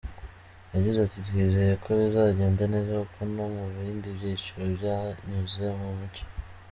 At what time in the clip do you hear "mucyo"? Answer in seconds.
5.97-6.23